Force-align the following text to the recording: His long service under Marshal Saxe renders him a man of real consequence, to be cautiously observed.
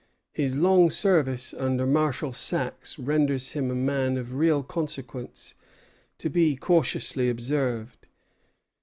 His 0.31 0.57
long 0.57 0.89
service 0.89 1.53
under 1.53 1.85
Marshal 1.85 2.33
Saxe 2.33 2.97
renders 2.97 3.51
him 3.51 3.69
a 3.69 3.75
man 3.75 4.17
of 4.17 4.33
real 4.33 4.63
consequence, 4.63 5.53
to 6.17 6.27
be 6.27 6.55
cautiously 6.55 7.29
observed. 7.29 8.07